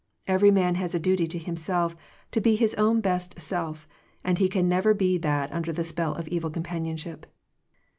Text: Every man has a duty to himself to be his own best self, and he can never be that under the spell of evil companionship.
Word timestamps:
Every 0.25 0.49
man 0.49 0.73
has 0.81 0.95
a 0.95 0.99
duty 0.99 1.27
to 1.27 1.37
himself 1.37 1.95
to 2.31 2.41
be 2.41 2.55
his 2.55 2.73
own 2.73 3.01
best 3.01 3.39
self, 3.39 3.87
and 4.23 4.39
he 4.39 4.49
can 4.49 4.67
never 4.67 4.95
be 4.95 5.19
that 5.19 5.51
under 5.51 5.71
the 5.71 5.83
spell 5.83 6.15
of 6.15 6.27
evil 6.29 6.49
companionship. 6.49 7.27